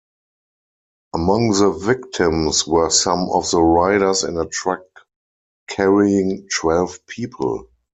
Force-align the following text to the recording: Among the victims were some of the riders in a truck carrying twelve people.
Among 1.13 1.51
the 1.51 1.69
victims 1.69 2.65
were 2.65 2.89
some 2.89 3.29
of 3.29 3.51
the 3.51 3.61
riders 3.61 4.23
in 4.23 4.35
a 4.39 4.47
truck 4.47 4.81
carrying 5.69 6.47
twelve 6.51 7.05
people. 7.05 7.67